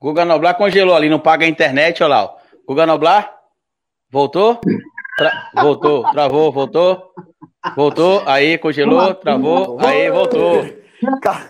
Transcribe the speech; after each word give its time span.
Guga 0.00 0.24
Noblar 0.24 0.56
congelou 0.56 0.96
ali, 0.96 1.10
não 1.10 1.20
paga 1.20 1.44
a 1.44 1.48
internet, 1.48 2.02
olha 2.02 2.14
lá. 2.14 2.36
Guga 2.66 2.86
Noblar? 2.86 3.38
Voltou? 4.10 4.58
Tra... 5.16 5.50
Voltou, 5.54 6.10
travou, 6.10 6.50
voltou. 6.50 7.12
Voltou, 7.76 8.22
aí 8.26 8.56
congelou, 8.56 9.14
travou, 9.14 9.78
aí 9.80 10.10
voltou. 10.10 10.64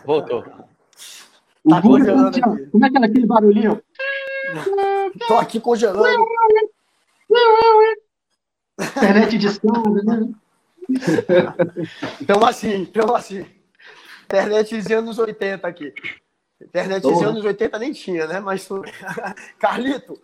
Voltou. 0.05 0.43
Tá 0.43 1.83
congelando 1.83 2.29
aqui. 2.29 2.41
Como 2.71 2.85
é 2.85 2.91
que 2.91 2.97
era 2.97 3.07
aquele 3.07 3.27
barulhinho? 3.27 3.81
Tô 5.29 5.35
aqui 5.35 5.61
congelando. 5.61 6.27
Internet 8.81 9.39
de 9.39 9.47
escada, 9.47 10.03
né? 10.03 10.29
Então 12.21 12.45
assim, 12.45 12.83
então 12.83 13.15
assim. 13.15 13.47
Internetzinha 14.25 14.99
anos 14.99 15.19
80 15.19 15.67
aqui. 15.67 15.93
Internetzinha 16.63 17.29
anos 17.29 17.45
80 17.45 17.79
nem 17.79 17.93
tinha, 17.93 18.27
né? 18.27 18.41
Mas 18.41 18.69
Carlito, 19.59 20.19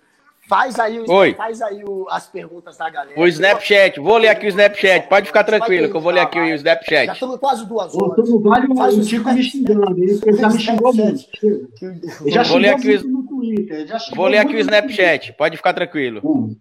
faz 0.49 0.79
aí, 0.79 1.01
o, 1.01 1.11
Oi. 1.11 1.35
faz 1.35 1.61
aí 1.63 1.83
o, 1.85 2.07
as 2.11 2.27
perguntas 2.27 2.77
da 2.77 2.89
galera. 2.91 3.19
O 3.19 3.27
Snapchat, 3.27 3.99
vou 4.01 4.17
ler 4.19 4.29
aqui 4.29 4.47
o 4.47 4.49
Snapchat. 4.49 5.09
Pode 5.09 5.27
ficar 5.27 5.45
tranquilo 5.45 5.91
que 5.91 5.97
eu 5.97 6.01
vou 6.01 6.13
ler 6.13 6.21
aqui 6.21 6.39
o 6.39 6.47
Já 6.49 6.55
Snapchat. 6.57 7.13
estamos 7.15 7.39
quase 7.41 7.67
duas 7.67 7.95
Eu 7.95 8.01
horas. 8.01 8.17
tô 8.17 8.23
no 8.33 8.41
vale 8.41 8.67
Faz 8.77 8.97
o 8.99 9.03
Tico 9.05 9.33
me 9.33 9.43
xingando. 9.43 9.99
Ele, 10.03 10.21
ele 10.25 10.37
já 10.37 10.49
me 10.49 10.61
xingou 10.61 10.95
muito. 10.95 11.29
Ele 11.43 12.31
já 12.31 12.43
Vou 12.43 12.59
ler 12.59 12.69
aqui 12.75 12.97
o- 12.97 13.09
no 13.09 13.23
Twitter. 13.27 13.87
já 13.87 13.99
Vou 14.15 14.27
ler 14.27 14.39
aqui 14.39 14.55
o 14.57 14.59
Snapchat. 14.61 15.33
Pode 15.33 15.57
ficar 15.57 15.73
tranquilo. 15.73 16.21
Hum. 16.25 16.57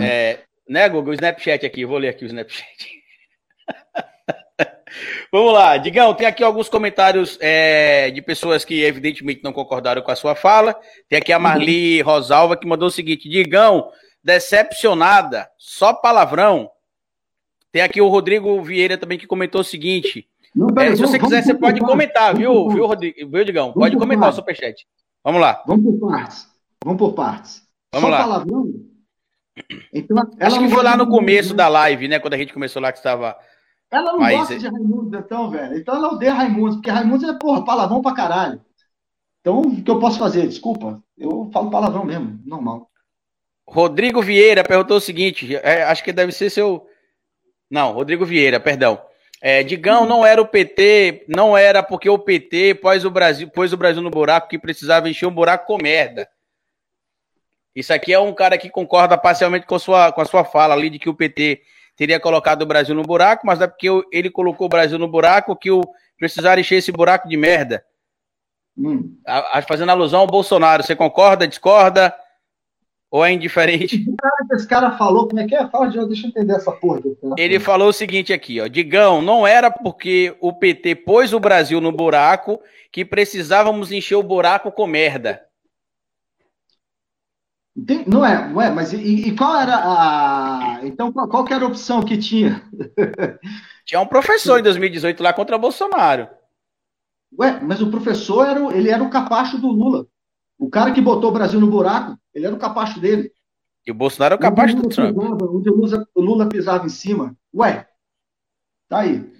É. 0.00 0.06
É, 0.32 0.40
né, 0.68 0.88
Google? 0.88 1.10
O 1.10 1.14
Snapchat 1.14 1.64
aqui. 1.66 1.84
Vou 1.84 1.98
ler 1.98 2.08
aqui 2.08 2.24
o 2.24 2.26
Snapchat. 2.26 2.95
Vamos 5.36 5.52
lá, 5.52 5.76
Digão, 5.76 6.14
tem 6.14 6.26
aqui 6.26 6.42
alguns 6.42 6.66
comentários 6.66 7.36
é, 7.42 8.10
de 8.10 8.22
pessoas 8.22 8.64
que 8.64 8.82
evidentemente 8.82 9.44
não 9.44 9.52
concordaram 9.52 10.00
com 10.00 10.10
a 10.10 10.16
sua 10.16 10.34
fala. 10.34 10.74
Tem 11.10 11.18
aqui 11.18 11.30
a 11.30 11.38
Marli 11.38 12.00
Rosalva 12.00 12.56
que 12.56 12.66
mandou 12.66 12.88
o 12.88 12.90
seguinte: 12.90 13.28
Digão, 13.28 13.90
decepcionada, 14.24 15.46
só 15.58 15.92
palavrão. 15.92 16.70
Tem 17.70 17.82
aqui 17.82 18.00
o 18.00 18.08
Rodrigo 18.08 18.62
Vieira 18.62 18.96
também 18.96 19.18
que 19.18 19.26
comentou 19.26 19.60
o 19.60 19.64
seguinte: 19.64 20.26
Não, 20.54 20.68
é, 20.68 20.72
peraí, 20.72 20.90
se 20.92 21.02
vamos- 21.02 21.10
você 21.10 21.18
quiser, 21.18 21.42
vamos 21.42 21.46
você 21.46 21.54
pode 21.54 21.80
comentar, 21.80 22.32
Vamos 22.32 22.38
viu, 22.38 22.52
por 22.54 22.72
viu. 22.72 22.86
Rodrigo, 22.86 23.30
viu, 23.30 23.44
Digão? 23.44 23.66
Vamos 23.72 23.78
Pode 23.80 23.96
comentar 23.98 24.30
o 24.30 24.32
partes. 24.32 24.36
superchat. 24.36 24.86
Vamos 25.22 25.40
lá. 25.42 25.62
Vamos 25.66 25.84
por 25.98 26.08
partes. 26.08 26.46
Vamos 26.82 26.98
por 26.98 27.12
partes. 27.12 27.62
Vamos 27.92 28.08
Só 28.08 28.16
lá. 28.16 28.22
palavrão? 28.22 28.64
Então, 29.92 30.16
Acho 30.40 30.58
que 30.60 30.68
foi 30.70 30.82
lá 30.82 30.96
no 30.96 31.06
começo 31.06 31.52
da 31.52 31.68
live, 31.68 32.08
né? 32.08 32.18
Quando 32.18 32.32
a 32.32 32.38
gente 32.38 32.54
começou 32.54 32.80
lá 32.80 32.90
que 32.90 32.96
estava. 32.98 33.36
Ela 33.90 34.12
não 34.12 34.18
Mas- 34.18 34.36
gosta 34.36 34.58
de 34.58 34.66
Raimundo, 34.68 35.16
então, 35.18 35.50
velho. 35.50 35.78
Então 35.78 35.94
ela 35.94 36.12
odeia 36.12 36.34
Raimundo, 36.34 36.76
porque 36.76 36.90
Raimundo 36.90 37.30
é, 37.30 37.38
porra, 37.38 37.64
palavrão 37.64 38.02
pra 38.02 38.14
caralho. 38.14 38.60
Então, 39.40 39.60
o 39.60 39.82
que 39.82 39.90
eu 39.90 40.00
posso 40.00 40.18
fazer? 40.18 40.46
Desculpa. 40.46 41.02
Eu 41.16 41.48
falo 41.52 41.70
palavrão 41.70 42.04
mesmo, 42.04 42.40
normal. 42.44 42.90
Rodrigo 43.68 44.20
Vieira 44.20 44.64
perguntou 44.64 44.96
o 44.96 45.00
seguinte: 45.00 45.54
é, 45.56 45.84
acho 45.84 46.02
que 46.02 46.12
deve 46.12 46.32
ser 46.32 46.50
seu. 46.50 46.86
Não, 47.70 47.92
Rodrigo 47.92 48.24
Vieira, 48.24 48.58
perdão. 48.60 49.00
É, 49.40 49.62
Digão 49.62 50.06
não 50.06 50.24
era 50.24 50.40
o 50.40 50.46
PT, 50.48 51.26
não 51.28 51.56
era 51.56 51.82
porque 51.82 52.08
o 52.08 52.18
PT 52.18 52.76
pôs 52.76 53.04
o 53.04 53.10
Brasil, 53.10 53.48
pôs 53.50 53.72
o 53.72 53.76
Brasil 53.76 54.02
no 54.02 54.10
buraco 54.10 54.48
que 54.48 54.58
precisava 54.58 55.08
encher 55.08 55.26
um 55.26 55.34
buraco 55.34 55.66
com 55.66 55.82
merda. 55.82 56.28
Isso 57.74 57.92
aqui 57.92 58.12
é 58.12 58.18
um 58.18 58.32
cara 58.32 58.56
que 58.56 58.70
concorda 58.70 59.18
parcialmente 59.18 59.66
com, 59.66 59.78
sua, 59.78 60.10
com 60.10 60.22
a 60.22 60.24
sua 60.24 60.44
fala 60.44 60.74
ali 60.74 60.88
de 60.88 60.98
que 60.98 61.10
o 61.10 61.14
PT 61.14 61.60
teria 61.96 62.20
colocado 62.20 62.62
o 62.62 62.66
Brasil 62.66 62.94
no 62.94 63.02
buraco, 63.02 63.46
mas 63.46 63.60
é 63.60 63.66
porque 63.66 63.88
o- 63.90 64.04
ele 64.12 64.30
colocou 64.30 64.66
o 64.66 64.70
Brasil 64.70 64.98
no 64.98 65.08
buraco 65.08 65.56
que 65.56 65.70
o 65.70 65.80
precisaram 66.18 66.60
encher 66.60 66.76
esse 66.76 66.92
buraco 66.92 67.28
de 67.28 67.36
merda. 67.36 67.84
Hum. 68.78 69.16
A- 69.26 69.58
a- 69.58 69.62
fazendo 69.62 69.90
alusão 69.90 70.20
ao 70.20 70.26
Bolsonaro. 70.26 70.82
Você 70.82 70.94
concorda, 70.94 71.48
discorda? 71.48 72.14
Ou 73.10 73.24
é 73.24 73.32
indiferente? 73.32 74.04
Esse 74.52 74.66
cara 74.66 74.90
falou, 74.98 75.28
como 75.28 75.40
é 75.40 75.46
que 75.46 75.54
é? 75.54 75.66
Fala 75.68 75.88
de 75.88 76.06
deixa 76.06 76.26
eu 76.26 76.30
entender 76.30 76.54
essa 76.54 76.72
porra. 76.72 77.00
cara. 77.00 77.34
Ele 77.38 77.58
falou 77.60 77.88
o 77.88 77.92
seguinte 77.92 78.32
aqui, 78.32 78.60
ó. 78.60 78.66
Digão, 78.66 79.22
não 79.22 79.46
era 79.46 79.70
porque 79.70 80.36
o 80.40 80.52
PT 80.52 80.96
pôs 80.96 81.32
o 81.32 81.40
Brasil 81.40 81.80
no 81.80 81.92
buraco 81.92 82.60
que 82.92 83.04
precisávamos 83.04 83.92
encher 83.92 84.16
o 84.16 84.22
buraco 84.22 84.70
com 84.72 84.86
merda. 84.86 85.45
Tem- 87.84 88.04
não 88.06 88.24
é, 88.24 88.48
não 88.48 88.62
é, 88.62 88.70
mas 88.70 88.92
e, 88.92 88.96
e 89.28 89.36
qual 89.36 89.56
era 89.60 89.76
a. 89.76 90.80
Então, 90.82 91.12
qual, 91.12 91.28
qual 91.28 91.44
que 91.44 91.52
era 91.52 91.64
a 91.64 91.68
opção 91.68 92.02
que 92.02 92.16
tinha? 92.16 92.62
Tinha 93.84 94.00
um 94.00 94.06
professor 94.06 94.58
em 94.58 94.62
2018 94.62 95.22
lá 95.22 95.32
contra 95.32 95.56
Bolsonaro. 95.58 96.28
Ué, 97.38 97.60
mas 97.60 97.80
o 97.82 97.90
professor 97.90 98.44
era, 98.46 98.64
o- 98.64 98.72
ele 98.72 98.88
era 98.90 99.02
o 99.02 99.10
capacho 99.10 99.58
do 99.58 99.68
Lula. 99.68 100.06
O 100.58 100.70
cara 100.70 100.92
que 100.92 101.00
botou 101.00 101.30
o 101.30 101.32
Brasil 101.32 101.60
no 101.60 101.66
buraco, 101.70 102.18
ele 102.34 102.46
era 102.46 102.54
o 102.54 102.58
capacho 102.58 102.98
dele. 102.98 103.30
E 103.86 103.90
o 103.90 103.94
Bolsonaro 103.94 104.34
é 104.34 104.38
o 104.38 104.40
Onde 104.50 104.72
o 104.72 104.82
do 104.82 104.88
Trump. 104.88 105.14
pisava, 105.14 105.44
o 105.44 105.58
Lula, 105.58 106.06
o 106.14 106.20
Lula 106.20 106.48
pisava 106.48 106.86
em 106.86 106.88
cima. 106.88 107.36
Ué, 107.54 107.86
tá 108.88 109.00
aí. 109.00 109.30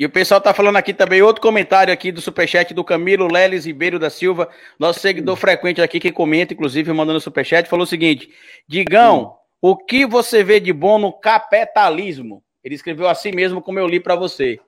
E 0.00 0.06
o 0.06 0.08
pessoal 0.08 0.40
tá 0.40 0.54
falando 0.54 0.76
aqui 0.76 0.94
também, 0.94 1.20
outro 1.20 1.42
comentário 1.42 1.92
aqui 1.92 2.10
do 2.10 2.22
superchat 2.22 2.72
do 2.72 2.82
Camilo 2.82 3.30
Leles 3.30 3.66
Ribeiro 3.66 3.98
da 3.98 4.08
Silva, 4.08 4.48
nosso 4.78 4.98
seguidor 4.98 5.36
frequente 5.36 5.82
aqui, 5.82 6.00
que 6.00 6.10
comenta, 6.10 6.54
inclusive, 6.54 6.90
mandando 6.90 7.20
superchat, 7.20 7.68
falou 7.68 7.84
o 7.84 7.86
seguinte, 7.86 8.30
Digão, 8.66 9.36
o 9.60 9.76
que 9.76 10.06
você 10.06 10.42
vê 10.42 10.58
de 10.58 10.72
bom 10.72 10.98
no 10.98 11.12
capitalismo? 11.12 12.42
Ele 12.64 12.74
escreveu 12.74 13.10
assim 13.10 13.30
mesmo, 13.30 13.60
como 13.60 13.78
eu 13.78 13.86
li 13.86 14.00
para 14.00 14.16
você. 14.16 14.58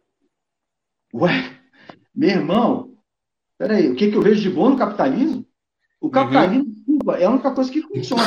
Ué, 1.14 1.50
meu 2.14 2.28
irmão, 2.28 2.94
peraí, 3.56 3.88
o 3.88 3.96
que, 3.96 4.10
que 4.10 4.16
eu 4.18 4.20
vejo 4.20 4.42
de 4.42 4.50
bom 4.50 4.68
no 4.68 4.76
capitalismo? 4.76 5.46
O 5.98 6.10
capitalismo 6.10 6.66
desculpa, 6.66 7.16
é 7.16 7.24
a 7.24 7.30
única 7.30 7.50
coisa 7.52 7.72
que 7.72 7.80
funciona. 7.80 8.22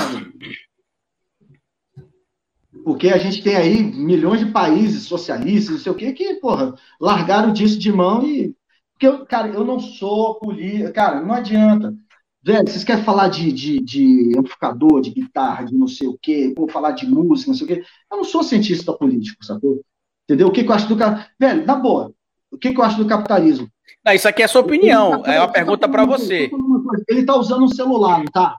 Porque 2.85 3.09
a 3.09 3.17
gente 3.17 3.41
tem 3.41 3.55
aí 3.55 3.83
milhões 3.83 4.41
de 4.41 4.51
países 4.51 5.05
socialistas, 5.05 5.71
não 5.71 5.79
sei 5.79 5.91
o 5.91 5.95
quê, 5.95 6.13
que, 6.13 6.35
porra, 6.35 6.75
largaram 7.01 7.51
disso 7.51 7.79
de 7.79 7.91
mão 7.91 8.23
e. 8.23 8.55
Porque, 8.93 9.07
eu, 9.07 9.25
cara, 9.25 9.47
eu 9.47 9.65
não 9.65 9.79
sou 9.79 10.35
político. 10.35 10.93
Cara, 10.93 11.19
não 11.19 11.33
adianta. 11.33 11.95
Velho, 12.43 12.69
vocês 12.69 12.83
querem 12.83 13.03
falar 13.03 13.27
de, 13.27 13.51
de, 13.51 13.79
de 13.79 14.37
amplificador, 14.37 15.01
de 15.01 15.09
guitarra, 15.09 15.65
de 15.65 15.73
não 15.73 15.87
sei 15.87 16.07
o 16.07 16.15
quê, 16.21 16.53
pô, 16.55 16.67
falar 16.67 16.91
de 16.91 17.07
música, 17.07 17.49
não 17.49 17.57
sei 17.57 17.65
o 17.65 17.67
quê. 17.67 17.83
Eu 18.11 18.17
não 18.17 18.23
sou 18.23 18.43
cientista 18.43 18.93
político, 18.93 19.43
sacou? 19.43 19.81
Entendeu? 20.23 20.47
O 20.47 20.51
que, 20.51 20.63
que 20.63 20.69
eu 20.69 20.75
acho 20.75 20.87
do 20.87 20.95
cara. 20.95 21.27
Velho, 21.39 21.65
na 21.65 21.75
boa, 21.75 22.13
o 22.51 22.57
que, 22.57 22.71
que 22.71 22.79
eu 22.79 22.85
acho 22.85 22.97
do 22.97 23.07
capitalismo? 23.07 23.67
Não, 24.05 24.13
isso 24.13 24.27
aqui 24.27 24.43
é 24.43 24.47
sua 24.47 24.61
opinião, 24.61 25.25
é 25.25 25.39
uma 25.39 25.51
pergunta 25.51 25.89
para 25.89 26.05
você. 26.05 26.51
Ele 27.09 27.21
está 27.21 27.35
usando 27.35 27.63
um 27.63 27.67
celular, 27.67 28.19
não 28.19 28.25
tá? 28.25 28.57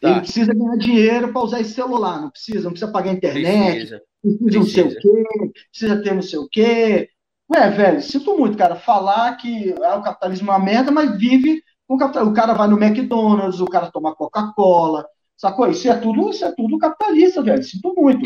Tá. 0.00 0.10
Ele 0.10 0.20
precisa 0.20 0.54
ganhar 0.54 0.76
dinheiro 0.78 1.32
para 1.32 1.42
usar 1.42 1.60
esse 1.60 1.72
celular, 1.74 2.20
não 2.22 2.30
precisa, 2.30 2.64
não 2.64 2.70
precisa 2.70 2.90
pagar 2.90 3.12
internet, 3.12 3.86
Precisa. 3.86 4.02
precisa 4.22 4.58
não 4.58 4.66
sei 4.66 4.82
o 4.84 4.88
quê, 4.98 5.52
precisa 5.70 6.02
ter 6.02 6.14
não 6.14 6.22
sei 6.22 6.38
o 6.38 6.48
quê. 6.48 7.08
Ué, 7.52 7.70
velho, 7.70 8.00
sinto 8.00 8.38
muito, 8.38 8.56
cara, 8.56 8.76
falar 8.76 9.36
que 9.36 9.74
ah, 9.82 9.96
o 9.96 10.02
capitalismo 10.02 10.50
é 10.50 10.54
uma 10.54 10.64
merda, 10.64 10.90
mas 10.90 11.18
vive 11.18 11.62
com 11.86 11.96
o 11.96 11.98
capitalismo. 11.98 12.32
O 12.32 12.36
cara 12.36 12.54
vai 12.54 12.68
no 12.68 12.80
McDonald's, 12.82 13.60
o 13.60 13.66
cara 13.66 13.90
toma 13.90 14.14
Coca-Cola, 14.14 15.04
sacou? 15.36 15.68
Isso 15.68 15.88
é 15.90 15.96
tudo, 15.96 16.30
isso 16.30 16.44
é 16.44 16.52
tudo 16.52 16.78
capitalista, 16.78 17.42
velho. 17.42 17.62
Sinto 17.62 17.92
muito. 17.96 18.24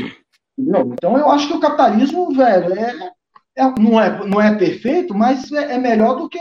Entendeu? 0.56 0.92
Então 0.92 1.18
eu 1.18 1.30
acho 1.30 1.48
que 1.48 1.54
o 1.54 1.60
capitalismo, 1.60 2.32
velho, 2.34 2.74
é, 2.78 3.10
é- 3.56 3.72
não, 3.80 4.00
é, 4.00 4.26
não 4.26 4.40
é 4.40 4.54
perfeito, 4.56 5.14
mas 5.14 5.50
é, 5.50 5.74
é 5.74 5.78
melhor 5.78 6.16
do 6.16 6.28
que 6.28 6.38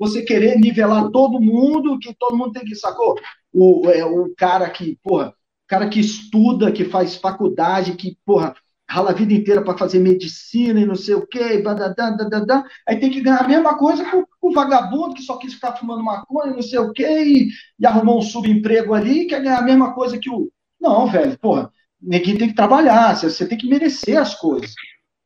você 0.00 0.22
querer 0.22 0.58
nivelar 0.58 1.10
todo 1.10 1.38
mundo, 1.38 1.98
que 1.98 2.14
todo 2.18 2.34
mundo 2.34 2.52
tem 2.52 2.64
que, 2.64 2.74
sacou? 2.74 3.14
O, 3.52 3.90
é, 3.90 4.02
o 4.02 4.34
cara 4.34 4.70
que, 4.70 4.98
porra, 5.02 5.34
cara 5.68 5.90
que 5.90 6.00
estuda, 6.00 6.72
que 6.72 6.86
faz 6.86 7.16
faculdade, 7.16 7.92
que, 7.92 8.16
porra, 8.24 8.54
rala 8.88 9.10
a 9.10 9.14
vida 9.14 9.34
inteira 9.34 9.62
para 9.62 9.76
fazer 9.76 9.98
medicina 9.98 10.80
e 10.80 10.86
não 10.86 10.94
sei 10.94 11.14
o 11.14 11.26
quê, 11.26 11.58
badadá, 11.58 12.10
dadadá, 12.10 12.64
aí 12.88 12.98
tem 12.98 13.10
que 13.10 13.20
ganhar 13.20 13.44
a 13.44 13.48
mesma 13.48 13.76
coisa 13.76 14.02
com 14.10 14.24
o 14.40 14.52
vagabundo 14.52 15.14
que 15.14 15.22
só 15.22 15.36
quis 15.36 15.52
ficar 15.52 15.76
fumando 15.76 16.02
maconha, 16.02 16.54
não 16.54 16.62
sei 16.62 16.78
o 16.78 16.92
quê, 16.92 17.22
e, 17.22 17.48
e 17.78 17.86
arrumou 17.86 18.18
um 18.18 18.22
subemprego 18.22 18.94
ali 18.94 19.20
e 19.20 19.26
quer 19.26 19.42
ganhar 19.42 19.58
a 19.58 19.64
mesma 19.64 19.92
coisa 19.92 20.18
que 20.18 20.30
o. 20.30 20.50
Não, 20.80 21.06
velho, 21.06 21.38
porra, 21.38 21.70
ninguém 22.00 22.38
tem 22.38 22.48
que 22.48 22.54
trabalhar, 22.54 23.14
você 23.14 23.46
tem 23.46 23.58
que 23.58 23.68
merecer 23.68 24.18
as 24.18 24.34
coisas, 24.34 24.72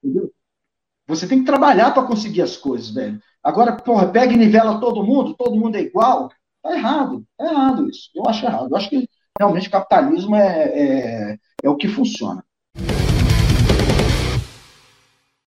entendeu? 0.02 0.32
Você 1.06 1.28
tem 1.28 1.38
que 1.38 1.46
trabalhar 1.46 1.93
para 1.93 2.02
conseguir 2.02 2.43
as 2.43 2.56
coisas, 2.56 2.90
velho. 2.90 3.20
Agora, 3.44 3.76
porra, 3.76 4.11
pega 4.11 4.32
e 4.32 4.37
nivela 4.37 4.81
todo 4.81 5.05
mundo, 5.05 5.35
todo 5.35 5.55
mundo 5.55 5.76
é 5.76 5.82
igual. 5.82 6.31
Tá 6.62 6.75
errado, 6.75 7.25
tá 7.37 7.44
errado 7.44 7.91
isso. 7.91 8.11
Eu 8.14 8.26
acho 8.26 8.46
errado. 8.46 8.69
Eu 8.70 8.76
acho 8.76 8.88
que 8.88 9.06
realmente 9.38 9.69
capitalismo 9.69 10.35
é, 10.35 11.32
é, 11.32 11.38
é 11.62 11.69
o 11.69 11.76
que 11.76 11.87
funciona. 11.87 12.43